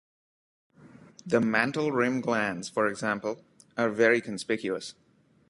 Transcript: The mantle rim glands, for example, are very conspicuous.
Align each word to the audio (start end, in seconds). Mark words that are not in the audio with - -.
The 1.27 1.39
mantle 1.39 1.91
rim 1.91 2.21
glands, 2.21 2.67
for 2.67 2.87
example, 2.87 3.43
are 3.77 3.91
very 3.91 4.19
conspicuous. 4.19 4.95